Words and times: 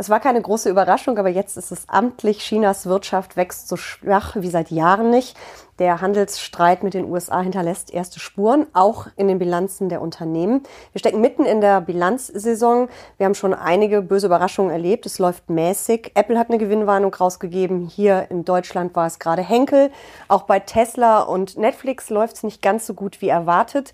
Es 0.00 0.08
war 0.08 0.20
keine 0.20 0.40
große 0.40 0.70
Überraschung, 0.70 1.18
aber 1.18 1.28
jetzt 1.28 1.56
ist 1.56 1.72
es 1.72 1.88
amtlich. 1.88 2.38
Chinas 2.38 2.86
Wirtschaft 2.86 3.36
wächst 3.36 3.66
so 3.66 3.76
schwach 3.76 4.36
wie 4.36 4.48
seit 4.48 4.70
Jahren 4.70 5.10
nicht. 5.10 5.36
Der 5.80 6.00
Handelsstreit 6.00 6.84
mit 6.84 6.94
den 6.94 7.10
USA 7.10 7.40
hinterlässt 7.40 7.92
erste 7.92 8.20
Spuren, 8.20 8.68
auch 8.74 9.08
in 9.16 9.26
den 9.26 9.40
Bilanzen 9.40 9.88
der 9.88 10.00
Unternehmen. 10.00 10.62
Wir 10.92 11.00
stecken 11.00 11.20
mitten 11.20 11.44
in 11.44 11.60
der 11.60 11.80
Bilanzsaison. 11.80 12.88
Wir 13.16 13.26
haben 13.26 13.34
schon 13.34 13.54
einige 13.54 14.00
böse 14.00 14.26
Überraschungen 14.26 14.70
erlebt. 14.70 15.04
Es 15.04 15.18
läuft 15.18 15.50
mäßig. 15.50 16.12
Apple 16.14 16.38
hat 16.38 16.48
eine 16.48 16.58
Gewinnwarnung 16.58 17.12
rausgegeben. 17.12 17.88
Hier 17.88 18.30
in 18.30 18.44
Deutschland 18.44 18.94
war 18.94 19.08
es 19.08 19.18
gerade 19.18 19.42
Henkel. 19.42 19.90
Auch 20.28 20.42
bei 20.42 20.60
Tesla 20.60 21.22
und 21.22 21.58
Netflix 21.58 22.08
läuft 22.08 22.36
es 22.36 22.42
nicht 22.44 22.62
ganz 22.62 22.86
so 22.86 22.94
gut 22.94 23.20
wie 23.20 23.30
erwartet. 23.30 23.92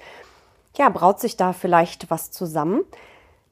Ja, 0.76 0.90
braut 0.90 1.18
sich 1.18 1.38
da 1.38 1.54
vielleicht 1.54 2.10
was 2.10 2.30
zusammen? 2.30 2.82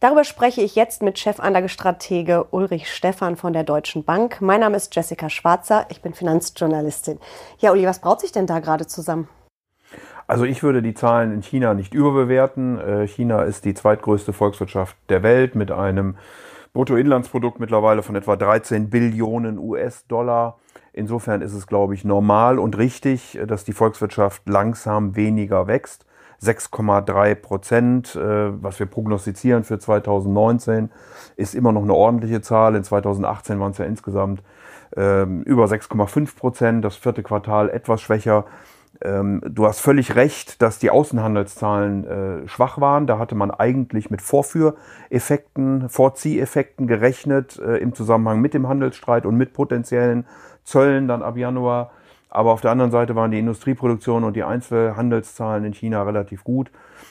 Darüber 0.02 0.24
spreche 0.24 0.62
ich 0.62 0.74
jetzt 0.74 1.00
mit 1.00 1.16
Chefanlagestratege 1.16 2.46
Ulrich 2.50 2.92
Stephan 2.92 3.36
von 3.36 3.52
der 3.52 3.62
Deutschen 3.62 4.02
Bank. 4.02 4.40
Mein 4.40 4.58
Name 4.58 4.76
ist 4.76 4.92
Jessica 4.96 5.30
Schwarzer, 5.30 5.86
ich 5.90 6.02
bin 6.02 6.12
Finanzjournalistin. 6.12 7.20
Ja, 7.60 7.70
Uli, 7.70 7.86
was 7.86 8.00
braut 8.00 8.20
sich 8.20 8.32
denn 8.32 8.48
da 8.48 8.58
gerade 8.58 8.88
zusammen? 8.88 9.28
Also 10.26 10.42
ich 10.42 10.64
würde 10.64 10.82
die 10.82 10.94
Zahlen 10.94 11.32
in 11.32 11.42
China 11.42 11.74
nicht 11.74 11.94
überbewerten. 11.94 12.80
Äh, 12.80 13.06
China 13.06 13.44
ist 13.44 13.64
die 13.64 13.74
zweitgrößte 13.74 14.32
Volkswirtschaft 14.32 14.96
der 15.08 15.22
Welt 15.22 15.54
mit 15.54 15.70
einem 15.70 16.16
Bruttoinlandsprodukt 16.72 17.60
mittlerweile 17.60 18.02
von 18.02 18.16
etwa 18.16 18.34
13 18.34 18.90
Billionen 18.90 19.56
US-Dollar. 19.56 20.58
Insofern 20.92 21.42
ist 21.42 21.52
es, 21.52 21.68
glaube 21.68 21.94
ich, 21.94 22.04
normal 22.04 22.58
und 22.58 22.76
richtig, 22.76 23.38
dass 23.46 23.62
die 23.62 23.72
Volkswirtschaft 23.72 24.48
langsam 24.48 25.14
weniger 25.14 25.68
wächst. 25.68 26.06
6,3 26.42 27.34
Prozent, 27.36 28.16
äh, 28.16 28.62
was 28.62 28.78
wir 28.78 28.86
prognostizieren 28.86 29.64
für 29.64 29.78
2019, 29.78 30.90
ist 31.36 31.54
immer 31.54 31.72
noch 31.72 31.82
eine 31.82 31.94
ordentliche 31.94 32.40
Zahl. 32.40 32.74
In 32.74 32.84
2018 32.84 33.60
waren 33.60 33.72
es 33.72 33.78
ja 33.78 33.84
insgesamt 33.84 34.42
ähm, 34.96 35.42
über 35.42 35.64
6,5 35.66 36.36
Prozent, 36.36 36.84
das 36.84 36.96
vierte 36.96 37.22
Quartal 37.22 37.70
etwas 37.70 38.00
schwächer. 38.00 38.44
Ähm, 39.00 39.40
du 39.44 39.66
hast 39.66 39.80
völlig 39.80 40.14
recht, 40.16 40.62
dass 40.62 40.78
die 40.78 40.90
Außenhandelszahlen 40.90 42.06
äh, 42.06 42.48
schwach 42.48 42.80
waren. 42.80 43.06
Da 43.06 43.18
hatte 43.18 43.34
man 43.34 43.50
eigentlich 43.50 44.10
mit 44.10 44.22
Vorführeffekten, 44.22 45.88
Vorzieheffekten 45.88 46.86
gerechnet 46.86 47.58
äh, 47.58 47.78
im 47.78 47.94
Zusammenhang 47.94 48.40
mit 48.40 48.54
dem 48.54 48.68
Handelsstreit 48.68 49.26
und 49.26 49.36
mit 49.36 49.54
potenziellen 49.54 50.26
Zöllen 50.64 51.08
dann 51.08 51.22
ab 51.22 51.36
Januar. 51.36 51.90
Aber 52.34 52.52
auf 52.52 52.62
der 52.62 52.70
anderen 52.70 52.90
Seite 52.90 53.14
waren 53.14 53.30
die 53.30 53.38
Industrieproduktion 53.38 54.24
und 54.24 54.34
die 54.34 54.42
Einzelhandelszahlen 54.42 55.66
in 55.66 55.74
China 55.74 56.02
relativ 56.02 56.44
gut. 56.44 56.70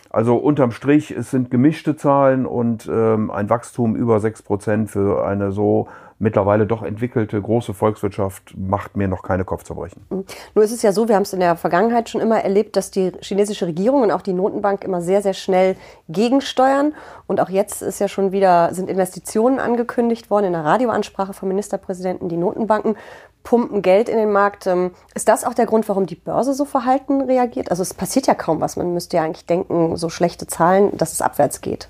Also 0.09 0.35
unterm 0.35 0.71
Strich, 0.71 1.11
es 1.11 1.29
sind 1.29 1.51
gemischte 1.51 1.95
Zahlen 1.95 2.47
und 2.47 2.89
ähm, 2.91 3.29
ein 3.29 3.47
Wachstum 3.47 3.95
über 3.95 4.19
sechs 4.19 4.41
Prozent 4.41 4.89
für 4.89 5.23
eine 5.23 5.51
so 5.51 5.87
mittlerweile 6.21 6.67
doch 6.67 6.83
entwickelte 6.83 7.41
große 7.41 7.73
Volkswirtschaft 7.73 8.55
macht 8.55 8.95
mir 8.95 9.07
noch 9.07 9.23
keine 9.23 9.43
Kopfzerbrechen. 9.43 10.05
Mhm. 10.09 10.25
Nur 10.53 10.63
ist 10.63 10.71
es 10.71 10.81
ja 10.81 10.91
so, 10.91 11.07
wir 11.07 11.15
haben 11.15 11.23
es 11.23 11.33
in 11.33 11.39
der 11.39 11.55
Vergangenheit 11.55 12.09
schon 12.09 12.21
immer 12.21 12.39
erlebt, 12.39 12.75
dass 12.75 12.91
die 12.91 13.11
chinesische 13.21 13.65
Regierung 13.65 14.03
und 14.03 14.11
auch 14.11 14.21
die 14.21 14.33
Notenbank 14.33 14.83
immer 14.83 15.01
sehr, 15.01 15.21
sehr 15.21 15.33
schnell 15.33 15.75
gegensteuern. 16.09 16.93
Und 17.25 17.41
auch 17.41 17.49
jetzt 17.49 17.81
ist 17.81 17.99
ja 17.99 18.07
schon 18.07 18.31
wieder, 18.31 18.73
sind 18.73 18.89
Investitionen 18.89 19.59
angekündigt 19.59 20.29
worden 20.29 20.45
in 20.45 20.53
der 20.53 20.63
Radioansprache 20.63 21.33
vom 21.33 21.47
Ministerpräsidenten. 21.47 22.29
Die 22.29 22.37
Notenbanken 22.37 22.95
pumpen 23.43 23.81
Geld 23.81 24.09
in 24.09 24.17
den 24.17 24.31
Markt. 24.31 24.67
Ähm, 24.67 24.91
ist 25.13 25.27
das 25.27 25.43
auch 25.43 25.53
der 25.53 25.65
Grund, 25.65 25.87
warum 25.89 26.05
die 26.05 26.15
Börse 26.15 26.53
so 26.53 26.65
verhalten 26.65 27.21
reagiert? 27.21 27.71
Also 27.71 27.83
es 27.83 27.93
passiert 27.93 28.27
ja 28.27 28.35
kaum 28.35 28.61
was. 28.61 28.77
Man 28.77 28.93
müsste 28.93 29.17
ja 29.17 29.23
eigentlich 29.23 29.45
denken, 29.45 29.97
so 29.97 30.09
schlechte 30.09 30.47
Zahlen, 30.47 30.95
dass 30.97 31.13
es 31.13 31.21
abwärts 31.21 31.61
geht. 31.61 31.89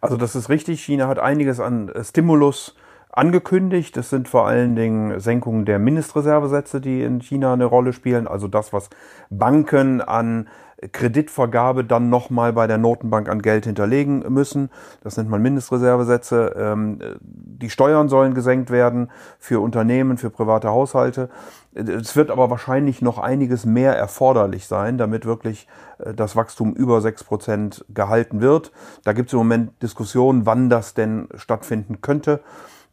Also 0.00 0.16
das 0.16 0.34
ist 0.34 0.48
richtig. 0.48 0.82
China 0.82 1.08
hat 1.08 1.18
einiges 1.18 1.60
an 1.60 1.90
Stimulus 2.02 2.74
angekündigt. 3.10 3.96
Das 3.96 4.10
sind 4.10 4.28
vor 4.28 4.46
allen 4.46 4.76
Dingen 4.76 5.20
Senkungen 5.20 5.64
der 5.64 5.78
Mindestreservesätze, 5.78 6.80
die 6.80 7.02
in 7.02 7.20
China 7.20 7.52
eine 7.52 7.64
Rolle 7.64 7.92
spielen. 7.92 8.26
Also 8.26 8.48
das, 8.48 8.72
was 8.72 8.90
Banken 9.30 10.00
an 10.00 10.48
Kreditvergabe 10.92 11.84
dann 11.84 12.10
nochmal 12.10 12.52
bei 12.52 12.66
der 12.66 12.78
Notenbank 12.78 13.28
an 13.28 13.42
Geld 13.42 13.64
hinterlegen 13.64 14.24
müssen. 14.28 14.70
Das 15.02 15.16
nennt 15.16 15.30
man 15.30 15.42
Mindestreservesätze. 15.42 16.54
Ähm, 16.56 16.98
die 17.20 17.70
Steuern 17.70 18.08
sollen 18.08 18.34
gesenkt 18.34 18.70
werden 18.70 19.10
für 19.38 19.60
Unternehmen, 19.60 20.18
für 20.18 20.30
private 20.30 20.68
Haushalte. 20.68 21.28
Es 21.74 22.14
wird 22.14 22.30
aber 22.30 22.50
wahrscheinlich 22.50 23.02
noch 23.02 23.18
einiges 23.18 23.64
mehr 23.64 23.96
erforderlich 23.96 24.66
sein, 24.66 24.96
damit 24.96 25.26
wirklich 25.26 25.66
äh, 25.98 26.14
das 26.14 26.36
Wachstum 26.36 26.72
über 26.72 27.00
sechs 27.00 27.24
Prozent 27.24 27.84
gehalten 27.92 28.40
wird. 28.40 28.72
Da 29.02 29.12
gibt 29.12 29.28
es 29.28 29.32
im 29.32 29.38
Moment 29.38 29.82
Diskussionen, 29.82 30.46
wann 30.46 30.70
das 30.70 30.94
denn 30.94 31.28
stattfinden 31.34 32.00
könnte. 32.00 32.40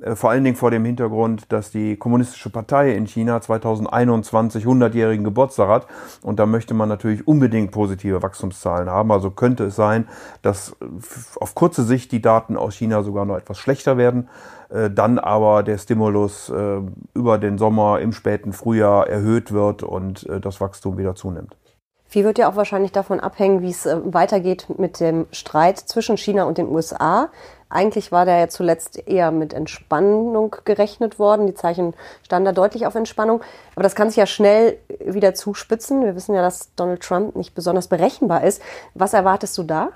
Äh, 0.02 0.16
vor 0.16 0.32
allen 0.32 0.44
Dingen 0.44 0.56
vor 0.56 0.72
dem 0.72 0.84
Hintergrund, 0.84 1.52
dass 1.52 1.72
die 1.72 1.96
Kommunistische 1.96 2.50
Partei 2.50 2.94
in 2.94 3.06
China 3.06 3.40
2021 3.40 4.66
100-jährigen 4.66 5.24
Geburtstag 5.24 5.70
hat. 5.70 5.88
Und 6.24 6.40
da 6.40 6.46
möchte 6.46 6.74
man 6.74 6.90
natürlich 6.90 7.28
unbedingt 7.28 7.72
positive 7.72 8.22
Wachstumszahlen 8.22 8.90
haben. 8.90 9.12
Also 9.12 9.32
könnte 9.32 9.66
es 9.66 9.76
sein, 9.76 10.08
dass 10.42 10.76
auf 11.40 11.56
kurze 11.56 11.84
Sicht 11.84 12.12
die 12.12 12.22
Daten 12.22 12.58
aus 12.58 12.76
China 12.76 13.04
sogar 13.04 13.26
noch 13.26 13.38
etwas 13.38 13.60
schlechter 13.60 13.98
werden. 13.98 14.28
Äh, 14.70 14.90
dann 14.90 15.20
aber 15.20 15.64
der 15.64 15.78
Stimulus 15.78 16.50
äh, 16.50 16.80
über 17.14 17.38
den 17.38 17.58
Sommer 17.58 18.00
im 18.00 18.14
späten 18.14 18.54
Frühjahr 18.54 18.71
erhöht 18.80 19.52
wird 19.52 19.84
und 19.84 20.26
das 20.30 20.62
Wachstum 20.62 20.98
wieder 20.98 21.16
zunimmt. 21.16 21.56
Viel 22.08 22.26
wird 22.26 22.38
ja 22.38 22.50
auch 22.50 22.58
wahrscheinlich 22.58 22.92
davon 22.92 23.22
abhängen, 23.22 23.62
wie 23.62 23.70
es 23.70 23.86
weitergeht 23.86 24.68
mit 24.78 25.00
dem 25.00 25.28
Streit 25.32 25.80
zwischen 25.80 26.18
China 26.18 26.44
und 26.44 26.58
den 26.58 26.68
USA. 26.68 27.30
Eigentlich 27.70 28.12
war 28.12 28.26
da 28.26 28.38
ja 28.38 28.50
zuletzt 28.50 29.08
eher 29.08 29.32
mit 29.32 29.54
Entspannung 29.54 30.58
gerechnet 30.66 31.20
worden. 31.20 31.48
Die 31.48 31.54
Zeichen 31.54 31.94
standen 32.24 32.48
da 32.48 32.52
deutlich 32.52 32.86
auf 32.86 32.96
Entspannung. 32.96 33.42
Aber 33.76 33.84
das 33.84 33.96
kann 33.96 34.10
sich 34.10 34.18
ja 34.18 34.26
schnell 34.26 34.78
wieder 35.00 35.34
zuspitzen. 35.34 36.04
Wir 36.04 36.14
wissen 36.14 36.36
ja, 36.36 36.42
dass 36.42 36.76
Donald 36.76 37.02
Trump 37.02 37.38
nicht 37.38 37.56
besonders 37.56 37.88
berechenbar 37.88 38.44
ist. 38.44 38.62
Was 38.94 39.14
erwartest 39.14 39.58
du 39.58 39.64
da? 39.64 39.92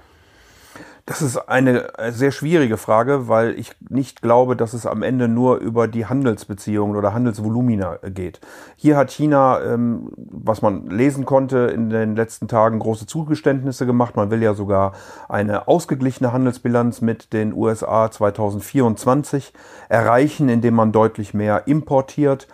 Das 1.08 1.22
ist 1.22 1.38
eine 1.38 1.92
sehr 2.10 2.32
schwierige 2.32 2.78
Frage, 2.78 3.28
weil 3.28 3.60
ich 3.60 3.74
nicht 3.90 4.24
glaube, 4.24 4.56
dass 4.56 4.74
es 4.74 4.88
am 4.88 5.04
Ende 5.04 5.28
nur 5.28 5.58
über 5.58 5.88
die 5.88 6.08
Handelsbeziehungen 6.08 6.96
oder 6.96 7.14
Handelsvolumina 7.14 8.00
geht. 8.06 8.42
Hier 8.76 8.98
hat 8.98 9.12
China, 9.12 9.62
ähm, 9.62 10.12
was 10.18 10.64
man 10.64 10.90
lesen 10.90 11.26
konnte, 11.26 11.58
in 11.68 11.92
den 11.92 12.16
letzten 12.16 12.48
Tagen 12.48 12.80
große 12.80 13.06
Zugeständnisse 13.06 13.86
gemacht. 13.86 14.16
Man 14.16 14.32
will 14.32 14.42
ja 14.42 14.56
sogar 14.56 14.94
eine 15.30 15.68
ausgeglichene 15.68 16.34
Handelsbilanz 16.34 17.02
mit 17.02 17.34
den 17.34 17.54
USA 17.54 18.10
2024 18.10 19.54
erreichen, 19.90 20.50
indem 20.50 20.74
man 20.74 20.92
deutlich 20.92 21.36
mehr 21.36 21.68
importiert. 21.68 22.48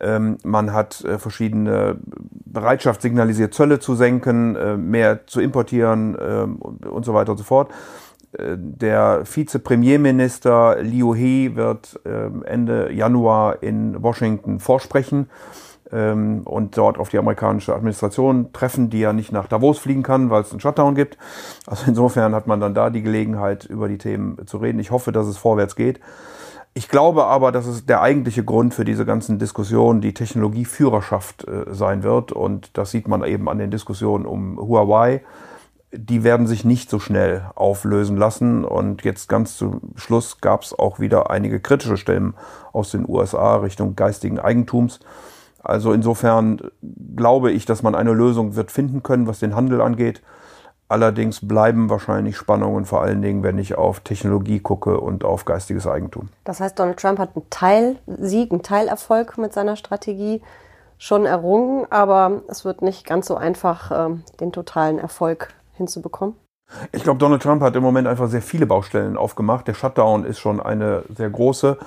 Ähm, 0.00 0.38
man 0.44 0.72
hat 0.72 1.04
äh, 1.04 1.18
verschiedene 1.18 1.98
Bereitschaft 2.46 3.02
signalisiert, 3.02 3.54
Zölle 3.54 3.78
zu 3.80 3.94
senken, 3.94 4.56
äh, 4.56 4.76
mehr 4.76 5.26
zu 5.26 5.40
importieren 5.40 6.16
ähm, 6.20 6.56
und 6.56 7.04
so 7.04 7.12
weiter 7.14 7.32
und 7.32 7.38
so 7.38 7.44
fort. 7.44 7.70
Äh, 8.32 8.56
der 8.56 9.24
Vize-Premierminister 9.24 10.78
Liu 10.80 11.14
He 11.14 11.54
wird 11.54 12.00
ähm, 12.06 12.42
Ende 12.44 12.92
Januar 12.92 13.62
in 13.62 14.02
Washington 14.02 14.58
vorsprechen 14.58 15.28
und 15.92 16.78
dort 16.78 16.98
auf 16.98 17.08
die 17.08 17.18
amerikanische 17.18 17.74
Administration 17.74 18.52
treffen, 18.52 18.90
die 18.90 19.00
ja 19.00 19.12
nicht 19.12 19.32
nach 19.32 19.48
Davos 19.48 19.80
fliegen 19.80 20.04
kann, 20.04 20.30
weil 20.30 20.42
es 20.42 20.52
einen 20.52 20.60
Shutdown 20.60 20.94
gibt. 20.94 21.18
Also 21.66 21.86
insofern 21.88 22.32
hat 22.32 22.46
man 22.46 22.60
dann 22.60 22.74
da 22.74 22.90
die 22.90 23.02
Gelegenheit, 23.02 23.64
über 23.64 23.88
die 23.88 23.98
Themen 23.98 24.46
zu 24.46 24.58
reden. 24.58 24.78
Ich 24.78 24.92
hoffe, 24.92 25.10
dass 25.10 25.26
es 25.26 25.36
vorwärts 25.36 25.74
geht. 25.74 25.98
Ich 26.72 26.88
glaube 26.88 27.24
aber, 27.24 27.50
dass 27.50 27.66
es 27.66 27.84
der 27.84 28.00
eigentliche 28.00 28.44
Grund 28.44 28.74
für 28.74 28.84
diese 28.84 29.04
ganzen 29.04 29.38
Diskussionen 29.38 30.00
die 30.00 30.14
Technologieführerschaft 30.14 31.46
äh, 31.48 31.64
sein 31.74 32.02
wird. 32.02 32.30
Und 32.30 32.76
das 32.78 32.92
sieht 32.92 33.08
man 33.08 33.24
eben 33.24 33.48
an 33.48 33.58
den 33.58 33.70
Diskussionen 33.70 34.24
um 34.24 34.56
Huawei. 34.58 35.22
Die 35.92 36.22
werden 36.22 36.46
sich 36.46 36.64
nicht 36.64 36.88
so 36.88 37.00
schnell 37.00 37.50
auflösen 37.56 38.16
lassen. 38.16 38.64
Und 38.64 39.02
jetzt 39.02 39.28
ganz 39.28 39.56
zum 39.56 39.80
Schluss 39.96 40.40
gab 40.40 40.62
es 40.62 40.78
auch 40.78 41.00
wieder 41.00 41.30
einige 41.30 41.58
kritische 41.58 41.96
Stimmen 41.96 42.34
aus 42.72 42.92
den 42.92 43.04
USA 43.08 43.56
Richtung 43.56 43.96
geistigen 43.96 44.38
Eigentums. 44.38 45.00
Also 45.62 45.92
insofern 45.92 46.60
glaube 47.16 47.50
ich, 47.50 47.66
dass 47.66 47.82
man 47.82 47.96
eine 47.96 48.12
Lösung 48.12 48.54
wird 48.54 48.70
finden 48.70 49.02
können, 49.02 49.26
was 49.26 49.40
den 49.40 49.56
Handel 49.56 49.80
angeht. 49.80 50.22
Allerdings 50.90 51.46
bleiben 51.46 51.88
wahrscheinlich 51.88 52.36
Spannungen, 52.36 52.84
vor 52.84 53.00
allen 53.00 53.22
Dingen, 53.22 53.44
wenn 53.44 53.58
ich 53.58 53.78
auf 53.78 54.00
Technologie 54.00 54.58
gucke 54.58 55.00
und 55.00 55.24
auf 55.24 55.44
geistiges 55.44 55.86
Eigentum. 55.86 56.30
Das 56.42 56.58
heißt, 56.58 56.76
Donald 56.76 56.98
Trump 56.98 57.20
hat 57.20 57.36
einen 57.36 57.48
Teilsieg, 57.48 58.50
einen 58.50 58.64
Teilerfolg 58.64 59.38
mit 59.38 59.52
seiner 59.52 59.76
Strategie 59.76 60.42
schon 60.98 61.26
errungen, 61.26 61.86
aber 61.90 62.42
es 62.48 62.64
wird 62.64 62.82
nicht 62.82 63.06
ganz 63.06 63.28
so 63.28 63.36
einfach, 63.36 63.92
ähm, 63.94 64.24
den 64.40 64.50
totalen 64.50 64.98
Erfolg 64.98 65.54
hinzubekommen. 65.74 66.34
Ich 66.90 67.04
glaube, 67.04 67.20
Donald 67.20 67.42
Trump 67.42 67.62
hat 67.62 67.76
im 67.76 67.84
Moment 67.84 68.08
einfach 68.08 68.28
sehr 68.28 68.42
viele 68.42 68.66
Baustellen 68.66 69.16
aufgemacht. 69.16 69.68
Der 69.68 69.74
Shutdown 69.74 70.24
ist 70.24 70.40
schon 70.40 70.60
eine 70.60 71.04
sehr 71.16 71.30
große 71.30 71.78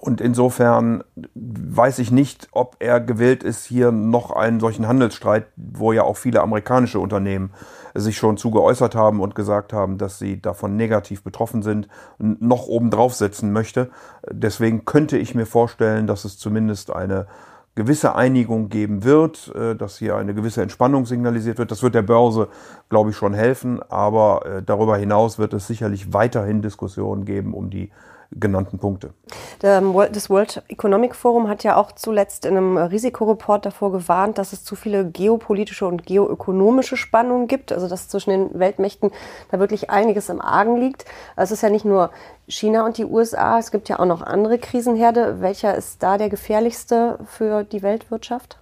Und 0.00 0.20
insofern 0.20 1.02
weiß 1.34 1.98
ich 1.98 2.10
nicht, 2.10 2.48
ob 2.52 2.76
er 2.80 3.00
gewillt 3.00 3.42
ist, 3.42 3.64
hier 3.64 3.92
noch 3.92 4.30
einen 4.30 4.60
solchen 4.60 4.86
Handelsstreit, 4.86 5.46
wo 5.56 5.92
ja 5.92 6.02
auch 6.02 6.16
viele 6.16 6.42
amerikanische 6.42 7.00
Unternehmen 7.00 7.50
sich 7.94 8.16
schon 8.16 8.36
zu 8.36 8.50
geäußert 8.50 8.94
haben 8.94 9.20
und 9.20 9.34
gesagt 9.34 9.72
haben, 9.72 9.98
dass 9.98 10.18
sie 10.18 10.40
davon 10.40 10.76
negativ 10.76 11.22
betroffen 11.22 11.62
sind, 11.62 11.88
noch 12.18 12.66
oben 12.66 12.90
drauf 12.90 13.14
setzen 13.14 13.52
möchte. 13.52 13.90
Deswegen 14.30 14.84
könnte 14.84 15.16
ich 15.16 15.34
mir 15.34 15.46
vorstellen, 15.46 16.06
dass 16.06 16.24
es 16.24 16.38
zumindest 16.38 16.90
eine 16.90 17.26
gewisse 17.74 18.14
Einigung 18.14 18.68
geben 18.68 19.04
wird, 19.04 19.54
äh, 19.54 19.76
dass 19.76 19.98
hier 19.98 20.16
eine 20.16 20.34
gewisse 20.34 20.62
Entspannung 20.62 21.06
signalisiert 21.06 21.58
wird. 21.58 21.70
Das 21.70 21.82
wird 21.82 21.94
der 21.94 22.02
Börse, 22.02 22.48
glaube 22.88 23.10
ich, 23.10 23.16
schon 23.16 23.34
helfen. 23.34 23.80
Aber 23.88 24.46
äh, 24.46 24.62
darüber 24.62 24.96
hinaus 24.96 25.38
wird 25.38 25.52
es 25.52 25.66
sicherlich 25.66 26.12
weiterhin 26.12 26.62
Diskussionen 26.62 27.24
geben 27.24 27.54
um 27.54 27.70
die 27.70 27.90
genannten 28.30 28.78
Punkte. 28.78 29.14
Das 29.60 30.30
World 30.30 30.62
Economic 30.68 31.14
Forum 31.14 31.48
hat 31.48 31.64
ja 31.64 31.76
auch 31.76 31.92
zuletzt 31.92 32.44
in 32.44 32.56
einem 32.56 32.76
Risikoreport 32.76 33.66
davor 33.66 33.92
gewarnt, 33.92 34.38
dass 34.38 34.52
es 34.52 34.64
zu 34.64 34.76
viele 34.76 35.08
geopolitische 35.08 35.86
und 35.86 36.04
geoökonomische 36.06 36.96
Spannungen 36.96 37.48
gibt, 37.48 37.72
also 37.72 37.88
dass 37.88 38.08
zwischen 38.08 38.30
den 38.30 38.58
Weltmächten 38.58 39.10
da 39.50 39.58
wirklich 39.58 39.90
einiges 39.90 40.28
im 40.28 40.40
Argen 40.40 40.76
liegt. 40.76 41.04
Es 41.36 41.50
ist 41.50 41.62
ja 41.62 41.70
nicht 41.70 41.84
nur 41.84 42.10
China 42.48 42.84
und 42.84 42.98
die 42.98 43.04
USA, 43.04 43.58
es 43.58 43.70
gibt 43.70 43.88
ja 43.88 43.98
auch 43.98 44.06
noch 44.06 44.22
andere 44.22 44.58
Krisenherde. 44.58 45.40
Welcher 45.40 45.74
ist 45.74 46.02
da 46.02 46.18
der 46.18 46.28
gefährlichste 46.28 47.18
für 47.26 47.64
die 47.64 47.82
Weltwirtschaft? 47.82 48.58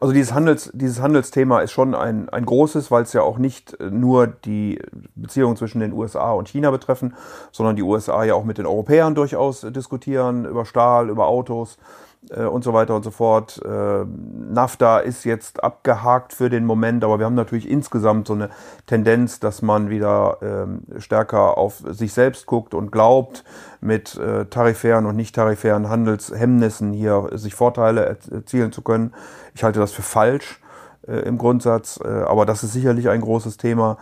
Also 0.00 0.12
dieses, 0.12 0.34
Handels, 0.34 0.70
dieses 0.74 1.00
Handelsthema 1.00 1.60
ist 1.60 1.72
schon 1.72 1.94
ein, 1.94 2.28
ein 2.28 2.44
großes, 2.44 2.90
weil 2.90 3.02
es 3.02 3.12
ja 3.12 3.22
auch 3.22 3.38
nicht 3.38 3.76
nur 3.80 4.26
die 4.26 4.80
Beziehungen 5.14 5.56
zwischen 5.56 5.80
den 5.80 5.92
USA 5.92 6.32
und 6.32 6.48
China 6.48 6.70
betreffen, 6.70 7.14
sondern 7.50 7.76
die 7.76 7.82
USA 7.82 8.24
ja 8.24 8.34
auch 8.34 8.44
mit 8.44 8.58
den 8.58 8.66
Europäern 8.66 9.14
durchaus 9.14 9.62
diskutieren 9.62 10.44
über 10.44 10.64
Stahl, 10.66 11.08
über 11.08 11.26
Autos. 11.26 11.76
äh, 11.76 12.05
und 12.30 12.64
so 12.64 12.72
weiter 12.72 12.96
und 12.96 13.04
so 13.04 13.10
fort. 13.10 13.60
Äh, 13.64 14.04
NAFTA 14.04 14.98
ist 14.98 15.24
jetzt 15.24 15.62
abgehakt 15.62 16.32
für 16.32 16.50
den 16.50 16.64
Moment, 16.64 17.04
aber 17.04 17.18
wir 17.18 17.26
haben 17.26 17.34
natürlich 17.34 17.68
insgesamt 17.68 18.26
so 18.26 18.34
eine 18.34 18.50
Tendenz, 18.86 19.38
dass 19.40 19.62
man 19.62 19.90
wieder 19.90 20.38
äh, 20.42 21.00
stärker 21.00 21.56
auf 21.56 21.82
sich 21.88 22.12
selbst 22.12 22.46
guckt 22.46 22.74
und 22.74 22.90
glaubt, 22.90 23.44
mit 23.80 24.16
äh, 24.16 24.46
tarifären 24.46 25.06
und 25.06 25.16
nicht 25.16 25.34
tarifären 25.34 25.88
Handelshemmnissen 25.88 26.92
hier 26.92 27.30
sich 27.32 27.54
Vorteile 27.54 28.18
erzielen 28.30 28.72
zu 28.72 28.82
können. 28.82 29.14
Ich 29.54 29.62
halte 29.62 29.78
das 29.78 29.92
für 29.92 30.02
falsch 30.02 30.60
äh, 31.06 31.18
im 31.20 31.38
Grundsatz, 31.38 32.00
äh, 32.02 32.08
aber 32.08 32.46
das 32.46 32.64
ist 32.64 32.72
sicherlich 32.72 33.08
ein 33.08 33.20
großes 33.20 33.56
Thema. 33.56 33.98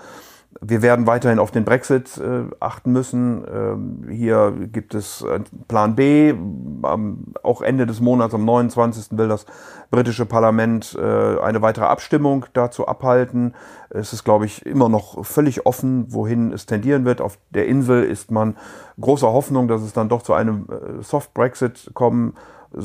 Wir 0.67 0.81
werden 0.81 1.07
weiterhin 1.07 1.39
auf 1.39 1.51
den 1.51 1.65
Brexit 1.65 2.17
äh, 2.17 2.45
achten 2.59 2.93
müssen. 2.93 3.45
Ähm, 3.53 4.07
hier 4.11 4.53
gibt 4.73 4.95
es 4.95 5.25
Plan 5.69 5.95
B. 5.95 6.35
Am, 6.83 7.35
auch 7.43 7.61
Ende 7.61 7.87
des 7.87 8.01
Monats, 8.01 8.35
am 8.35 8.45
29. 8.45 9.19
will 9.19 9.29
das 9.29 9.45
britische 9.91 10.27
Parlament 10.27 10.97
äh, 10.99 11.39
eine 11.39 11.61
weitere 11.61 11.85
Abstimmung 11.85 12.47
dazu 12.55 12.89
abhalten. 12.89 13.55
Es 13.91 14.13
ist, 14.13 14.25
glaube 14.25 14.47
ich, 14.47 14.65
immer 14.65 14.89
noch 14.89 15.25
völlig 15.25 15.67
offen, 15.67 16.07
wohin 16.13 16.53
es 16.53 16.67
tendieren 16.67 17.05
wird. 17.05 17.21
Auf 17.21 17.39
der 17.51 17.67
Insel 17.67 18.03
ist 18.03 18.31
man 18.31 18.57
großer 19.01 19.33
Hoffnung, 19.33 19.69
dass 19.69 19.83
es 19.83 19.93
dann 19.93 20.09
doch 20.09 20.23
zu 20.23 20.33
einem 20.33 20.67
äh, 20.71 21.03
Soft 21.03 21.35
Brexit 21.35 21.91
kommen 21.95 22.35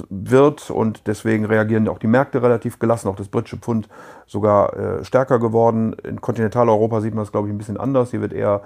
wird 0.09 0.69
und 0.69 1.07
deswegen 1.07 1.45
reagieren 1.45 1.87
auch 1.87 1.99
die 1.99 2.07
Märkte 2.07 2.41
relativ 2.41 2.79
gelassen, 2.79 3.07
auch 3.07 3.15
das 3.15 3.27
britische 3.27 3.57
Pfund 3.57 3.89
sogar 4.27 4.75
äh, 4.77 5.03
stärker 5.03 5.39
geworden. 5.39 5.93
In 6.03 6.21
Kontinentaleuropa 6.21 7.01
sieht 7.01 7.13
man 7.13 7.23
das, 7.23 7.31
glaube 7.31 7.47
ich, 7.47 7.53
ein 7.53 7.57
bisschen 7.57 7.77
anders. 7.77 8.11
Hier 8.11 8.21
wird 8.21 8.33
eher 8.33 8.61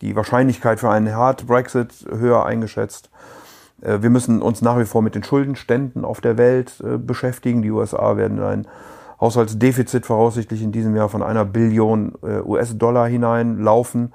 die 0.00 0.14
Wahrscheinlichkeit 0.14 0.80
für 0.80 0.90
einen 0.90 1.14
Hard 1.14 1.46
Brexit 1.46 2.06
höher 2.10 2.46
eingeschätzt. 2.46 3.10
Äh, 3.82 4.02
wir 4.02 4.10
müssen 4.10 4.42
uns 4.42 4.62
nach 4.62 4.78
wie 4.78 4.84
vor 4.84 5.02
mit 5.02 5.14
den 5.14 5.24
Schuldenständen 5.24 6.04
auf 6.04 6.20
der 6.20 6.38
Welt 6.38 6.82
äh, 6.84 6.98
beschäftigen. 6.98 7.62
Die 7.62 7.70
USA 7.70 8.16
werden 8.16 8.40
ein 8.40 8.66
Haushaltsdefizit 9.20 10.06
voraussichtlich 10.06 10.62
in 10.62 10.72
diesem 10.72 10.94
Jahr 10.94 11.08
von 11.08 11.22
einer 11.22 11.44
Billion 11.44 12.14
äh, 12.22 12.40
US-Dollar 12.40 13.08
hineinlaufen. 13.08 14.12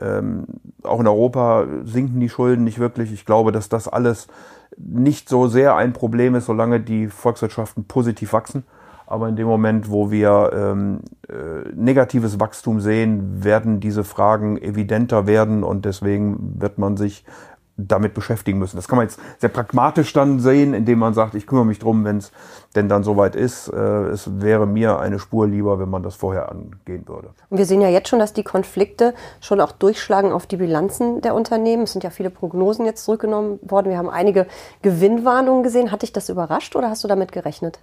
Ähm, 0.00 0.44
auch 0.82 1.00
in 1.00 1.06
Europa 1.06 1.66
sinken 1.84 2.20
die 2.20 2.28
Schulden 2.28 2.64
nicht 2.64 2.78
wirklich. 2.78 3.12
Ich 3.12 3.24
glaube, 3.24 3.52
dass 3.52 3.68
das 3.68 3.88
alles 3.88 4.28
nicht 4.76 5.28
so 5.28 5.48
sehr 5.48 5.76
ein 5.76 5.92
Problem 5.92 6.34
ist, 6.34 6.46
solange 6.46 6.80
die 6.80 7.08
Volkswirtschaften 7.08 7.84
positiv 7.84 8.32
wachsen. 8.32 8.64
Aber 9.06 9.28
in 9.28 9.36
dem 9.36 9.46
Moment, 9.46 9.90
wo 9.90 10.10
wir 10.10 10.50
ähm, 10.52 11.00
äh, 11.28 11.70
negatives 11.74 12.38
Wachstum 12.38 12.80
sehen, 12.80 13.42
werden 13.42 13.80
diese 13.80 14.04
Fragen 14.04 14.60
evidenter 14.60 15.26
werden 15.26 15.64
und 15.64 15.86
deswegen 15.86 16.60
wird 16.60 16.76
man 16.76 16.98
sich 16.98 17.24
damit 17.78 18.12
beschäftigen 18.12 18.58
müssen. 18.58 18.76
Das 18.76 18.88
kann 18.88 18.96
man 18.96 19.06
jetzt 19.06 19.20
sehr 19.38 19.48
pragmatisch 19.48 20.12
dann 20.12 20.40
sehen, 20.40 20.74
indem 20.74 20.98
man 20.98 21.14
sagt, 21.14 21.34
ich 21.34 21.46
kümmere 21.46 21.64
mich 21.64 21.78
drum, 21.78 22.04
wenn 22.04 22.18
es 22.18 22.32
denn 22.74 22.88
dann 22.88 23.04
soweit 23.04 23.36
ist. 23.36 23.68
Äh, 23.68 23.76
es 24.08 24.40
wäre 24.40 24.66
mir 24.66 24.98
eine 24.98 25.18
Spur 25.18 25.46
lieber, 25.46 25.78
wenn 25.78 25.88
man 25.88 26.02
das 26.02 26.16
vorher 26.16 26.50
angehen 26.50 27.06
würde. 27.06 27.30
Und 27.48 27.58
wir 27.58 27.66
sehen 27.66 27.80
ja 27.80 27.88
jetzt 27.88 28.08
schon, 28.08 28.18
dass 28.18 28.32
die 28.32 28.42
Konflikte 28.42 29.14
schon 29.40 29.60
auch 29.60 29.72
durchschlagen 29.72 30.32
auf 30.32 30.46
die 30.46 30.56
Bilanzen 30.56 31.20
der 31.20 31.34
Unternehmen. 31.34 31.84
Es 31.84 31.92
sind 31.92 32.02
ja 32.02 32.10
viele 32.10 32.30
Prognosen 32.30 32.84
jetzt 32.84 33.04
zurückgenommen 33.04 33.60
worden. 33.62 33.90
Wir 33.90 33.98
haben 33.98 34.10
einige 34.10 34.48
Gewinnwarnungen 34.82 35.62
gesehen. 35.62 35.92
Hat 35.92 36.02
dich 36.02 36.12
das 36.12 36.28
überrascht 36.28 36.74
oder 36.74 36.90
hast 36.90 37.04
du 37.04 37.08
damit 37.08 37.30
gerechnet? 37.30 37.78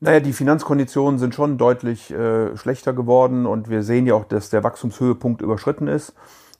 Naja, 0.00 0.18
die 0.18 0.32
Finanzkonditionen 0.32 1.20
sind 1.20 1.32
schon 1.32 1.58
deutlich 1.58 2.10
äh, 2.10 2.56
schlechter 2.56 2.92
geworden 2.92 3.46
und 3.46 3.70
wir 3.70 3.84
sehen 3.84 4.04
ja 4.04 4.14
auch, 4.14 4.24
dass 4.24 4.50
der 4.50 4.64
Wachstumshöhepunkt 4.64 5.40
überschritten 5.40 5.86
ist. 5.86 6.12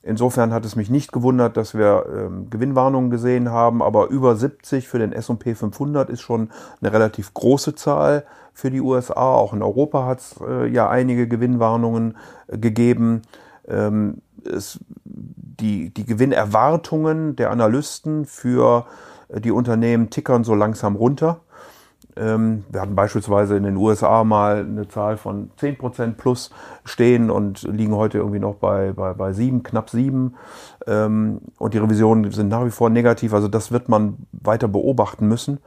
Insofern 0.05 0.51
hat 0.51 0.65
es 0.65 0.75
mich 0.75 0.89
nicht 0.89 1.13
gewundert, 1.13 1.55
dass 1.55 1.73
wir 1.73 2.05
ähm, 2.13 2.49
Gewinnwarnungen 2.49 3.09
gesehen 3.09 3.49
haben, 3.49 3.81
aber 3.81 4.09
über 4.09 4.35
70 4.35 4.89
für 4.89 4.99
den 4.99 5.13
S&P 5.13 5.55
500 5.55 6.09
ist 6.09 6.19
schon 6.19 6.49
eine 6.81 6.91
relativ 6.91 7.33
große 7.33 7.73
Zahl 7.75 8.25
für 8.53 8.69
die 8.69 8.81
USA. 8.81 9.33
Auch 9.33 9.53
in 9.53 9.63
Europa 9.63 10.05
hat 10.05 10.19
es 10.19 10.35
äh, 10.45 10.67
ja 10.67 10.89
einige 10.89 11.29
Gewinnwarnungen 11.29 12.17
äh, 12.47 12.57
gegeben. 12.57 13.21
Ähm, 13.65 14.21
es, 14.45 14.77
die, 15.05 15.93
die 15.93 16.05
Gewinnerwartungen 16.05 17.37
der 17.37 17.51
Analysten 17.51 18.25
für 18.25 18.85
äh, 19.29 19.39
die 19.39 19.51
Unternehmen 19.51 20.09
tickern 20.09 20.43
so 20.43 20.53
langsam 20.53 20.97
runter. 20.97 21.39
Ähm, 22.15 22.63
wir 22.69 22.81
hatten 22.81 22.95
beispielsweise 22.95 23.57
in 23.57 23.63
den 23.63 23.77
USA 23.77 24.23
mal 24.23 24.59
eine 24.59 24.87
Zahl 24.87 25.17
von 25.17 25.51
10% 25.59 26.13
plus 26.13 26.51
stehen 26.85 27.29
und 27.29 27.63
liegen 27.63 27.95
heute 27.95 28.19
irgendwie 28.19 28.39
noch 28.39 28.55
bei, 28.55 28.93
bei, 28.93 29.13
bei 29.13 29.33
7, 29.33 29.63
knapp 29.63 29.89
7. 29.89 30.35
Ähm, 30.87 31.41
und 31.57 31.73
die 31.73 31.79
Revisionen 31.79 32.31
sind 32.31 32.49
nach 32.49 32.65
wie 32.65 32.71
vor 32.71 32.89
negativ. 32.89 33.33
Also 33.33 33.47
das 33.47 33.71
wird 33.71 33.89
man 33.89 34.17
weiter 34.31 34.67
beobachten 34.67 35.27
müssen. 35.27 35.59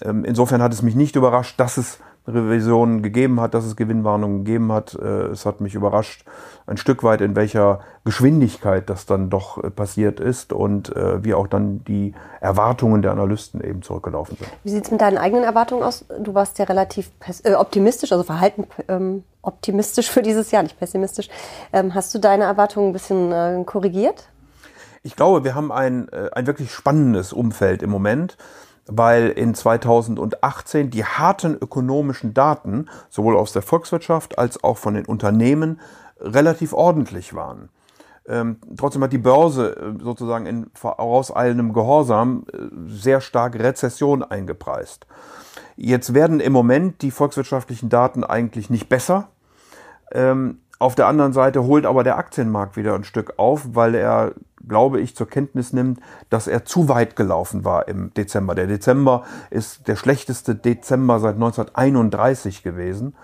Ähm, 0.00 0.24
insofern 0.24 0.62
hat 0.62 0.72
es 0.72 0.82
mich 0.82 0.94
nicht 0.94 1.16
überrascht, 1.16 1.58
dass 1.60 1.76
es 1.76 1.98
Revisionen 2.26 3.02
gegeben 3.02 3.40
hat, 3.40 3.52
dass 3.52 3.64
es 3.64 3.76
Gewinnwarnungen 3.76 4.44
gegeben 4.44 4.72
hat. 4.72 4.94
Äh, 4.94 5.26
es 5.26 5.44
hat 5.44 5.60
mich 5.60 5.74
überrascht 5.74 6.24
ein 6.66 6.78
Stück 6.78 7.02
weit, 7.02 7.20
in 7.20 7.36
welcher 7.36 7.80
Geschwindigkeit 8.04 8.88
das 8.88 9.04
dann 9.04 9.28
doch 9.28 9.62
äh, 9.62 9.70
passiert 9.70 10.20
ist 10.20 10.52
und 10.54 10.94
äh, 10.96 11.22
wie 11.22 11.34
auch 11.34 11.46
dann 11.46 11.84
die 11.84 12.14
Erwartungen 12.40 13.02
der 13.02 13.12
Analysten 13.12 13.62
eben 13.62 13.82
zurückgelaufen 13.82 14.38
sind. 14.38 14.48
Wie 14.62 14.70
sieht 14.70 14.84
es 14.84 14.90
mit 14.90 15.02
deinen 15.02 15.18
eigenen 15.18 15.44
Erwartungen 15.44 15.82
aus? 15.82 16.06
Du 16.18 16.32
warst 16.32 16.58
ja 16.58 16.64
relativ 16.64 17.10
optimistisch, 17.56 18.12
also 18.12 18.24
verhalten 18.24 18.66
ähm, 18.88 19.24
optimistisch 19.42 20.10
für 20.10 20.22
dieses 20.22 20.50
Jahr, 20.50 20.62
nicht 20.62 20.78
pessimistisch. 20.78 21.28
Ähm, 21.74 21.94
hast 21.94 22.14
du 22.14 22.18
deine 22.18 22.44
Erwartungen 22.44 22.88
ein 22.88 22.92
bisschen 22.94 23.66
korrigiert? 23.66 24.28
Ich 25.02 25.16
glaube, 25.16 25.44
wir 25.44 25.54
haben 25.54 25.70
ein, 25.70 26.08
ein 26.08 26.46
wirklich 26.46 26.72
spannendes 26.72 27.34
Umfeld 27.34 27.82
im 27.82 27.90
Moment 27.90 28.38
weil 28.86 29.28
in 29.30 29.54
2018 29.54 30.90
die 30.90 31.04
harten 31.04 31.54
ökonomischen 31.54 32.34
Daten 32.34 32.88
sowohl 33.08 33.36
aus 33.36 33.52
der 33.52 33.62
Volkswirtschaft 33.62 34.38
als 34.38 34.62
auch 34.62 34.76
von 34.76 34.94
den 34.94 35.06
Unternehmen 35.06 35.80
relativ 36.20 36.72
ordentlich 36.72 37.34
waren. 37.34 37.70
Ähm, 38.26 38.56
trotzdem 38.76 39.02
hat 39.02 39.12
die 39.12 39.18
Börse 39.18 39.76
äh, 39.76 40.02
sozusagen 40.02 40.46
in 40.46 40.70
vorauseilendem 40.72 41.74
Gehorsam 41.74 42.46
äh, 42.52 42.58
sehr 42.86 43.20
stark 43.20 43.58
Rezession 43.58 44.22
eingepreist. 44.22 45.06
Jetzt 45.76 46.14
werden 46.14 46.40
im 46.40 46.52
Moment 46.52 47.02
die 47.02 47.10
volkswirtschaftlichen 47.10 47.90
Daten 47.90 48.24
eigentlich 48.24 48.70
nicht 48.70 48.88
besser. 48.88 49.28
Ähm, 50.10 50.60
auf 50.84 50.94
der 50.94 51.06
anderen 51.06 51.32
Seite 51.32 51.64
holt 51.64 51.86
aber 51.86 52.04
der 52.04 52.18
Aktienmarkt 52.18 52.76
wieder 52.76 52.94
ein 52.94 53.04
Stück 53.04 53.34
auf, 53.38 53.74
weil 53.74 53.94
er 53.94 54.34
glaube 54.68 55.00
ich, 55.00 55.14
zur 55.14 55.28
Kenntnis 55.28 55.72
nimmt, 55.72 56.00
dass 56.30 56.46
er 56.46 56.64
zu 56.64 56.88
weit 56.88 57.16
gelaufen 57.16 57.64
war 57.64 57.88
im 57.88 58.12
Dezember. 58.14 58.54
Der 58.54 58.66
Dezember 58.66 59.24
ist 59.50 59.88
der 59.88 59.96
schlechteste 59.96 60.54
Dezember 60.54 61.20
seit 61.20 61.34
1931 61.34 62.62
gewesen. 62.62 63.14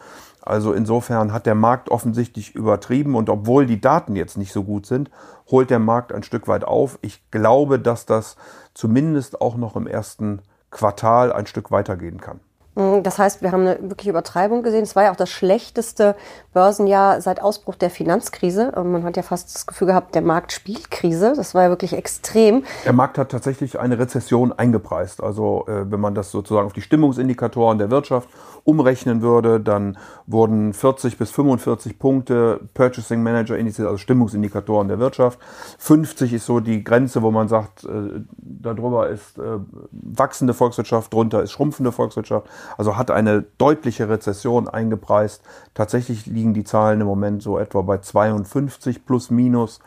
Also 0.42 0.72
insofern 0.72 1.32
hat 1.32 1.46
der 1.46 1.54
Markt 1.54 1.90
offensichtlich 1.90 2.54
übertrieben 2.54 3.14
und 3.14 3.28
obwohl 3.28 3.66
die 3.66 3.80
Daten 3.80 4.16
jetzt 4.16 4.38
nicht 4.38 4.52
so 4.52 4.64
gut 4.64 4.86
sind, 4.86 5.10
holt 5.50 5.70
der 5.70 5.78
Markt 5.78 6.12
ein 6.12 6.22
Stück 6.22 6.48
weit 6.48 6.64
auf. 6.64 6.98
Ich 7.02 7.30
glaube, 7.30 7.78
dass 7.78 8.06
das 8.06 8.36
zumindest 8.72 9.40
auch 9.40 9.56
noch 9.56 9.76
im 9.76 9.86
ersten 9.86 10.42
Quartal 10.70 11.32
ein 11.32 11.46
Stück 11.46 11.70
weitergehen 11.70 12.20
kann. 12.20 12.40
Ähm, 12.76 13.02
das 13.02 13.18
heißt, 13.18 13.42
wir 13.42 13.52
haben 13.52 13.62
eine 13.62 13.78
wirkliche 13.80 14.10
Übertreibung 14.10 14.62
gesehen. 14.62 14.82
Es 14.82 14.96
war 14.96 15.04
ja 15.04 15.12
auch 15.12 15.16
das 15.16 15.30
schlechteste 15.30 16.16
Börsenjahr 16.52 17.20
seit 17.20 17.42
Ausbruch 17.42 17.74
der 17.74 17.90
Finanzkrise. 17.90 18.72
Ähm, 18.76 18.92
man 18.92 19.04
hat 19.04 19.16
ja 19.16 19.22
fast 19.22 19.54
das 19.54 19.66
Gefühl 19.66 19.88
gehabt, 19.88 20.14
der 20.14 20.22
Markt 20.22 20.52
spielt 20.52 20.90
Krise. 20.90 21.32
Das 21.36 21.54
war 21.54 21.64
ja 21.64 21.68
wirklich 21.68 21.92
extrem. 21.92 22.64
Der 22.84 22.92
Markt 22.92 23.18
hat 23.18 23.30
tatsächlich 23.30 23.78
eine 23.78 23.98
Rezession 23.98 24.52
eingepreist. 24.52 25.22
Also 25.22 25.64
äh, 25.66 25.90
wenn 25.90 26.00
man 26.00 26.14
das 26.14 26.30
sozusagen 26.30 26.66
auf 26.66 26.72
die 26.72 26.82
Stimmungsindikatoren 26.82 27.78
der 27.78 27.90
Wirtschaft 27.90 28.28
umrechnen 28.64 29.22
würde, 29.22 29.58
dann 29.60 29.96
wurden 30.26 30.74
40 30.74 31.16
bis 31.16 31.30
45 31.30 31.98
Punkte 31.98 32.60
Purchasing 32.74 33.22
Manager 33.22 33.56
Indizes, 33.56 33.86
also 33.86 33.96
Stimmungsindikatoren 33.96 34.88
der 34.88 34.98
Wirtschaft. 34.98 35.38
50 35.78 36.34
ist 36.34 36.46
so 36.46 36.60
die 36.60 36.84
Grenze, 36.84 37.22
wo 37.22 37.30
man 37.30 37.48
sagt, 37.48 37.84
äh, 37.84 38.20
darüber 38.36 39.08
ist 39.08 39.38
äh, 39.38 39.58
wachsende 39.92 40.54
Volkswirtschaft, 40.54 41.12
drunter 41.12 41.42
ist 41.42 41.52
schrumpfende 41.52 41.92
Volkswirtschaft. 41.92 42.48
Also 42.76 42.96
hat 42.96 43.10
eine 43.10 43.42
deutliche 43.58 44.08
Rezession 44.08 44.68
eingepreist. 44.68 45.42
Tatsächlich 45.74 46.26
liegen 46.26 46.54
die 46.54 46.64
Zahlen 46.64 47.00
im 47.00 47.06
Moment 47.06 47.42
so 47.42 47.58
etwa 47.58 47.82
bei 47.82 47.98
52 47.98 49.04
plus 49.06 49.30
minus. 49.30 49.80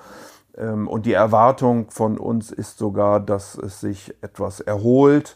Ähm, 0.58 0.88
und 0.88 1.06
die 1.06 1.14
Erwartung 1.14 1.90
von 1.90 2.18
uns 2.18 2.52
ist 2.52 2.78
sogar, 2.78 3.20
dass 3.20 3.56
es 3.56 3.80
sich 3.80 4.14
etwas 4.22 4.60
erholt. 4.60 5.36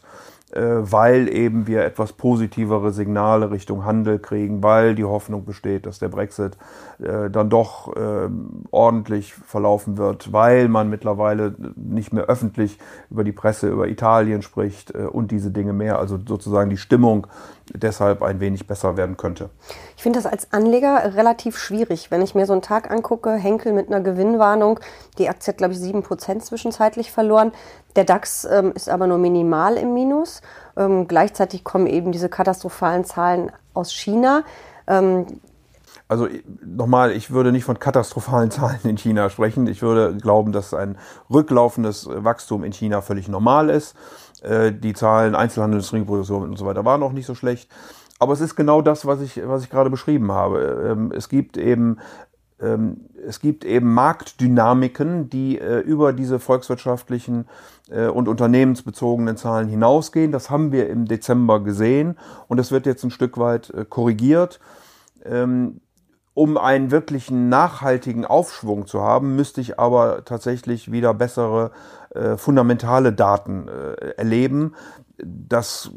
Äh, 0.52 0.60
weil 0.60 1.28
eben 1.28 1.66
wir 1.66 1.84
etwas 1.84 2.14
positivere 2.14 2.90
Signale 2.92 3.50
Richtung 3.50 3.84
Handel 3.84 4.18
kriegen, 4.18 4.62
weil 4.62 4.94
die 4.94 5.04
Hoffnung 5.04 5.44
besteht, 5.44 5.84
dass 5.84 5.98
der 5.98 6.08
Brexit 6.08 6.56
äh, 7.00 7.28
dann 7.28 7.50
doch 7.50 7.94
äh, 7.94 8.30
ordentlich 8.70 9.34
verlaufen 9.34 9.98
wird, 9.98 10.32
weil 10.32 10.68
man 10.68 10.88
mittlerweile 10.88 11.54
nicht 11.76 12.14
mehr 12.14 12.24
öffentlich 12.24 12.78
über 13.10 13.24
die 13.24 13.32
Presse, 13.32 13.68
über 13.68 13.88
Italien 13.88 14.40
spricht 14.40 14.94
äh, 14.94 15.00
und 15.02 15.32
diese 15.32 15.50
Dinge 15.50 15.74
mehr. 15.74 15.98
Also 15.98 16.18
sozusagen 16.26 16.70
die 16.70 16.78
Stimmung 16.78 17.26
deshalb 17.74 18.22
ein 18.22 18.40
wenig 18.40 18.66
besser 18.66 18.96
werden 18.96 19.18
könnte. 19.18 19.50
Ich 19.96 20.02
finde 20.02 20.18
das 20.18 20.30
als 20.30 20.50
Anleger 20.52 21.14
relativ 21.14 21.58
schwierig. 21.58 22.10
Wenn 22.10 22.22
ich 22.22 22.34
mir 22.34 22.46
so 22.46 22.54
einen 22.54 22.62
Tag 22.62 22.90
angucke, 22.90 23.32
Henkel 23.32 23.74
mit 23.74 23.88
einer 23.88 24.00
Gewinnwarnung, 24.00 24.80
die 25.18 25.28
Aktie 25.28 25.52
hat, 25.52 25.58
glaube 25.58 25.72
ich, 25.72 25.78
sieben 25.78 26.02
Prozent 26.02 26.44
zwischenzeitlich 26.44 27.12
verloren. 27.12 27.52
Der 27.96 28.04
DAX 28.04 28.44
ähm, 28.44 28.72
ist 28.74 28.88
aber 28.88 29.06
nur 29.06 29.18
minimal 29.18 29.76
im 29.76 29.94
Minus. 29.94 30.40
Ähm, 30.76 31.08
gleichzeitig 31.08 31.64
kommen 31.64 31.86
eben 31.86 32.12
diese 32.12 32.28
katastrophalen 32.28 33.04
Zahlen 33.04 33.50
aus 33.74 33.92
China. 33.92 34.44
Ähm, 34.86 35.26
also 36.08 36.26
nochmal, 36.64 37.12
ich 37.12 37.30
würde 37.30 37.52
nicht 37.52 37.64
von 37.64 37.78
katastrophalen 37.78 38.50
Zahlen 38.52 38.80
in 38.84 38.96
China 38.96 39.28
sprechen. 39.30 39.66
Ich 39.66 39.82
würde 39.82 40.16
glauben, 40.16 40.52
dass 40.52 40.72
ein 40.74 40.96
rücklaufendes 41.30 42.08
Wachstum 42.10 42.64
in 42.64 42.72
China 42.72 43.02
völlig 43.02 43.28
normal 43.28 43.68
ist. 43.70 43.94
Äh, 44.42 44.72
die 44.72 44.94
Zahlen 44.94 45.34
Einzelhandel, 45.34 45.78
Industrieproduktion 45.78 46.42
und 46.44 46.56
so 46.56 46.66
weiter 46.66 46.84
waren 46.84 47.02
auch 47.02 47.12
nicht 47.12 47.26
so 47.26 47.34
schlecht. 47.34 47.70
Aber 48.20 48.32
es 48.32 48.40
ist 48.40 48.56
genau 48.56 48.82
das, 48.82 49.06
was 49.06 49.20
ich, 49.20 49.40
was 49.46 49.62
ich 49.62 49.70
gerade 49.70 49.90
beschrieben 49.90 50.32
habe. 50.32 50.88
Ähm, 50.90 51.12
es 51.14 51.28
gibt 51.28 51.56
eben 51.56 51.98
es 52.60 53.40
gibt 53.40 53.64
eben 53.64 53.92
Marktdynamiken, 53.94 55.30
die 55.30 55.58
äh, 55.58 55.78
über 55.78 56.12
diese 56.12 56.40
volkswirtschaftlichen 56.40 57.46
äh, 57.88 58.06
und 58.06 58.26
unternehmensbezogenen 58.26 59.36
Zahlen 59.36 59.68
hinausgehen. 59.68 60.32
Das 60.32 60.50
haben 60.50 60.72
wir 60.72 60.88
im 60.88 61.06
Dezember 61.06 61.62
gesehen 61.62 62.16
und 62.48 62.56
das 62.56 62.72
wird 62.72 62.86
jetzt 62.86 63.04
ein 63.04 63.10
Stück 63.10 63.38
weit 63.38 63.70
äh, 63.70 63.84
korrigiert. 63.84 64.58
Ähm, 65.24 65.80
um 66.34 66.56
einen 66.56 66.90
wirklichen 66.90 67.48
nachhaltigen 67.48 68.24
Aufschwung 68.24 68.86
zu 68.86 69.02
haben, 69.02 69.34
müsste 69.34 69.60
ich 69.60 69.78
aber 69.80 70.24
tatsächlich 70.24 70.92
wieder 70.92 71.12
bessere 71.12 71.72
fundamentale 72.36 73.12
Daten 73.12 73.66
erleben. 74.16 74.74
Das 75.18 75.90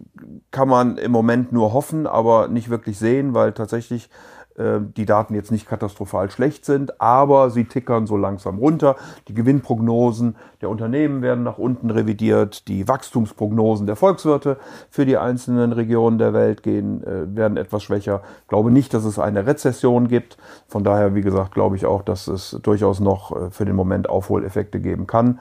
kann 0.49 0.67
man 0.67 0.97
im 0.97 1.11
Moment 1.11 1.51
nur 1.51 1.73
hoffen, 1.73 2.07
aber 2.07 2.47
nicht 2.47 2.71
wirklich 2.71 2.97
sehen, 2.97 3.35
weil 3.35 3.53
tatsächlich 3.53 4.05
äh, 4.05 4.40
die 4.57 5.05
Daten 5.05 5.33
jetzt 5.33 5.51
nicht 5.51 5.67
katastrophal 5.67 6.29
schlecht 6.29 6.65
sind, 6.65 6.99
aber 7.01 7.49
sie 7.49 7.65
tickern 7.65 8.05
so 8.05 8.17
langsam 8.17 8.57
runter. 8.57 8.95
Die 9.27 9.33
Gewinnprognosen 9.33 10.35
der 10.61 10.69
Unternehmen 10.69 11.21
werden 11.21 11.43
nach 11.43 11.57
unten 11.57 11.89
revidiert, 11.89 12.67
die 12.67 12.87
Wachstumsprognosen 12.87 13.87
der 13.87 13.95
Volkswirte 13.95 14.57
für 14.89 15.05
die 15.05 15.17
einzelnen 15.17 15.71
Regionen 15.71 16.17
der 16.17 16.33
Welt 16.33 16.63
gehen, 16.63 17.03
äh, 17.03 17.35
werden 17.35 17.57
etwas 17.57 17.83
schwächer. 17.83 18.21
Ich 18.41 18.47
glaube 18.47 18.71
nicht, 18.71 18.93
dass 18.93 19.05
es 19.05 19.17
eine 19.17 19.47
Rezession 19.47 20.07
gibt. 20.07 20.37
Von 20.67 20.83
daher, 20.83 21.15
wie 21.15 21.21
gesagt, 21.21 21.53
glaube 21.53 21.75
ich 21.75 21.85
auch, 21.85 22.03
dass 22.03 22.27
es 22.27 22.57
durchaus 22.61 22.99
noch 22.99 23.35
äh, 23.35 23.51
für 23.51 23.65
den 23.65 23.75
Moment 23.75 24.09
Aufholeffekte 24.09 24.79
geben 24.79 25.07
kann. 25.07 25.39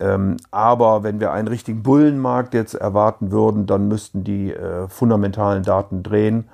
Ähm, 0.00 0.36
aber 0.50 1.02
wenn 1.02 1.20
wir 1.20 1.32
einen 1.32 1.48
richtigen 1.48 1.82
Bullenmarkt 1.82 2.54
jetzt 2.54 2.74
erwarten 2.74 3.30
würden, 3.32 3.66
dann 3.66 3.88
müssten 3.88 4.24
die 4.24 4.54
fundamentalen 4.88 5.62
Daten 5.62 6.02
drehen. 6.02 6.48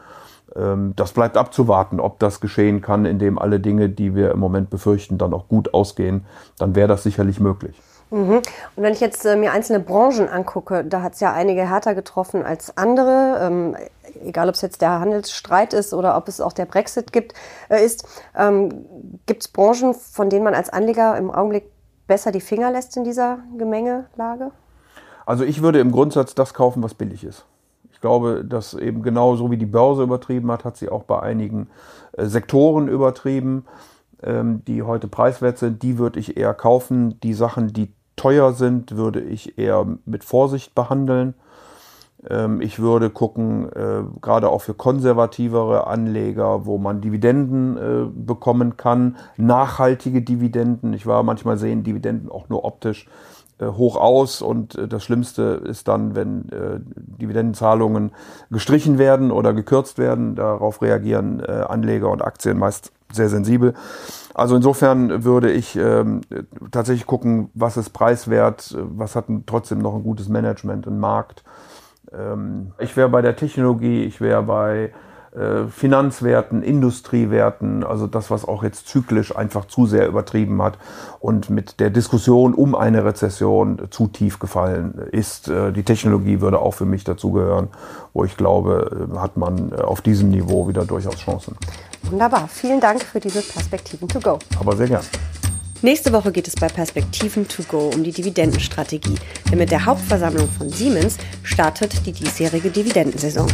Ähm, 0.56 0.94
das 0.96 1.12
bleibt 1.12 1.36
abzuwarten, 1.36 2.00
ob 2.00 2.18
das 2.18 2.40
geschehen 2.40 2.80
kann, 2.80 3.04
indem 3.04 3.38
alle 3.38 3.60
Dinge, 3.60 3.88
die 3.88 4.14
wir 4.14 4.30
im 4.30 4.38
Moment 4.38 4.70
befürchten, 4.70 5.18
dann 5.18 5.34
auch 5.34 5.48
gut 5.48 5.74
ausgehen. 5.74 6.26
Dann 6.58 6.74
wäre 6.74 6.88
das 6.88 7.02
sicherlich 7.02 7.40
möglich. 7.40 7.80
Mhm. 8.10 8.38
Und 8.38 8.44
wenn 8.76 8.92
ich 8.92 9.00
jetzt 9.00 9.24
äh, 9.24 9.36
mir 9.36 9.52
einzelne 9.52 9.80
Branchen 9.80 10.28
angucke, 10.28 10.84
da 10.84 11.02
hat 11.02 11.14
es 11.14 11.20
ja 11.20 11.32
einige 11.32 11.68
härter 11.68 11.94
getroffen 11.94 12.42
als 12.42 12.76
andere. 12.76 13.38
Ähm, 13.40 13.76
egal, 14.24 14.48
ob 14.48 14.56
es 14.56 14.62
jetzt 14.62 14.82
der 14.82 15.00
Handelsstreit 15.00 15.72
ist 15.72 15.94
oder 15.94 16.16
ob 16.16 16.28
es 16.28 16.40
auch 16.40 16.52
der 16.52 16.66
Brexit 16.66 17.12
gibt, 17.12 17.34
äh, 17.68 17.84
ist. 17.84 18.06
Ähm, 18.36 18.86
gibt 19.26 19.42
es 19.42 19.48
Branchen, 19.48 19.94
von 19.94 20.28
denen 20.28 20.44
man 20.44 20.54
als 20.54 20.70
Anleger 20.70 21.16
im 21.16 21.30
Augenblick 21.30 21.70
besser 22.06 22.32
die 22.32 22.40
Finger 22.40 22.72
lässt 22.72 22.96
in 22.96 23.04
dieser 23.04 23.38
Gemengelage? 23.56 24.50
Also 25.26 25.44
ich 25.44 25.62
würde 25.62 25.78
im 25.78 25.92
Grundsatz 25.92 26.34
das 26.34 26.54
kaufen, 26.54 26.82
was 26.82 26.94
billig 26.94 27.22
ist. 27.22 27.46
Ich 28.00 28.02
glaube, 28.02 28.46
dass 28.46 28.72
eben 28.72 29.02
genauso 29.02 29.50
wie 29.50 29.58
die 29.58 29.66
Börse 29.66 30.02
übertrieben 30.02 30.50
hat, 30.50 30.64
hat 30.64 30.78
sie 30.78 30.88
auch 30.88 31.02
bei 31.02 31.20
einigen 31.20 31.68
äh, 32.12 32.24
Sektoren 32.24 32.88
übertrieben, 32.88 33.66
ähm, 34.22 34.62
die 34.66 34.84
heute 34.84 35.06
preiswert 35.06 35.58
sind. 35.58 35.82
Die 35.82 35.98
würde 35.98 36.18
ich 36.18 36.38
eher 36.38 36.54
kaufen. 36.54 37.20
Die 37.20 37.34
Sachen, 37.34 37.74
die 37.74 37.92
teuer 38.16 38.54
sind, 38.54 38.96
würde 38.96 39.20
ich 39.20 39.58
eher 39.58 39.86
mit 40.06 40.24
Vorsicht 40.24 40.74
behandeln. 40.74 41.34
Ähm, 42.26 42.62
ich 42.62 42.78
würde 42.78 43.10
gucken, 43.10 43.70
äh, 43.70 44.02
gerade 44.22 44.48
auch 44.48 44.62
für 44.62 44.72
konservativere 44.72 45.86
Anleger, 45.86 46.64
wo 46.64 46.78
man 46.78 47.02
Dividenden 47.02 47.76
äh, 47.76 48.06
bekommen 48.10 48.78
kann, 48.78 49.16
nachhaltige 49.36 50.22
Dividenden. 50.22 50.94
Ich 50.94 51.04
war 51.04 51.22
manchmal 51.22 51.58
sehen 51.58 51.82
Dividenden 51.82 52.30
auch 52.30 52.48
nur 52.48 52.64
optisch 52.64 53.06
hoch 53.66 53.96
aus 53.96 54.42
und 54.42 54.74
äh, 54.76 54.88
das 54.88 55.04
Schlimmste 55.04 55.62
ist 55.64 55.88
dann, 55.88 56.14
wenn 56.14 56.48
äh, 56.50 56.80
Dividendenzahlungen 56.96 58.12
gestrichen 58.50 58.98
werden 58.98 59.30
oder 59.30 59.52
gekürzt 59.52 59.98
werden. 59.98 60.34
Darauf 60.34 60.82
reagieren 60.82 61.40
Anleger 61.40 62.10
und 62.10 62.22
Aktien 62.22 62.58
meist 62.58 62.92
sehr 63.12 63.28
sensibel. 63.28 63.74
Also 64.34 64.56
insofern 64.56 65.24
würde 65.24 65.50
ich 65.50 65.76
ähm, 65.76 66.22
tatsächlich 66.70 67.06
gucken, 67.06 67.50
was 67.54 67.76
ist 67.76 67.90
preiswert, 67.90 68.76
was 68.78 69.16
hat 69.16 69.26
trotzdem 69.46 69.78
noch 69.78 69.94
ein 69.94 70.02
gutes 70.02 70.28
Management, 70.28 70.86
ein 70.86 70.98
Markt. 70.98 71.44
Ähm, 72.12 72.72
ich 72.78 72.96
wäre 72.96 73.08
bei 73.08 73.22
der 73.22 73.36
Technologie, 73.36 74.04
ich 74.04 74.20
wäre 74.20 74.42
bei 74.42 74.84
äh, 74.84 74.90
Finanzwerten, 75.70 76.62
Industriewerten, 76.62 77.84
also 77.84 78.08
das, 78.08 78.32
was 78.32 78.44
auch 78.44 78.64
jetzt 78.64 78.88
zyklisch 78.88 79.36
einfach 79.36 79.66
zu 79.66 79.86
sehr 79.86 80.08
übertrieben 80.08 80.60
hat 80.60 80.76
und 81.20 81.50
mit 81.50 81.78
der 81.78 81.90
Diskussion 81.90 82.52
um 82.52 82.74
eine 82.74 83.04
Rezession 83.04 83.88
zu 83.90 84.08
tief 84.08 84.40
gefallen 84.40 84.94
ist. 85.12 85.48
Äh, 85.48 85.72
die 85.72 85.84
Technologie 85.84 86.40
würde 86.40 86.58
auch 86.58 86.74
für 86.74 86.84
mich 86.84 87.04
dazugehören, 87.04 87.68
wo 88.12 88.24
ich 88.24 88.36
glaube, 88.36 89.08
äh, 89.14 89.18
hat 89.18 89.36
man 89.36 89.72
auf 89.72 90.00
diesem 90.00 90.30
Niveau 90.30 90.66
wieder 90.66 90.84
durchaus 90.84 91.16
Chancen. 91.16 91.56
Wunderbar. 92.10 92.48
Vielen 92.48 92.80
Dank 92.80 93.02
für 93.02 93.20
diese 93.20 93.42
Perspektiven 93.42 94.08
to 94.08 94.18
go. 94.18 94.38
Aber 94.58 94.76
sehr 94.76 94.88
gern. 94.88 95.04
Nächste 95.82 96.12
Woche 96.12 96.32
geht 96.32 96.46
es 96.46 96.56
bei 96.56 96.68
Perspektiven 96.68 97.48
to 97.48 97.62
go 97.62 97.90
um 97.94 98.02
die 98.02 98.12
Dividendenstrategie. 98.12 99.14
Denn 99.50 99.58
mit 99.58 99.70
der 99.70 99.86
Hauptversammlung 99.86 100.48
von 100.48 100.68
Siemens 100.68 101.16
startet 101.42 102.04
die 102.04 102.12
diesjährige 102.12 102.70
Dividendensaison. 102.70 103.46